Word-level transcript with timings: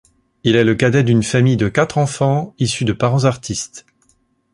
Il 0.43 0.55
est 0.55 0.63
le 0.63 0.73
cadet 0.73 1.03
d’une 1.03 1.21
famille 1.21 1.57
de 1.57 1.69
quatre 1.69 1.99
enfants, 1.99 2.55
issue 2.57 2.85
de 2.85 2.91
parents 2.91 3.25
artistes. 3.25 3.85